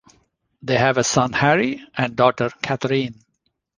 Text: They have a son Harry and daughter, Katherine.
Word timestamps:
They 0.63 0.77
have 0.79 0.97
a 0.97 1.03
son 1.03 1.31
Harry 1.33 1.85
and 1.95 2.15
daughter, 2.15 2.49
Katherine. 2.63 3.21